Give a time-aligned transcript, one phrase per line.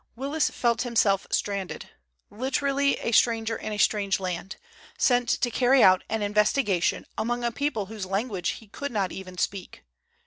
[0.15, 1.91] Willis felt himself stranded,
[2.31, 4.55] literally a stranger in a strange land,
[4.97, 9.37] sent to carry out an investigation among a people whose language he could not even
[9.37, 9.83] speak!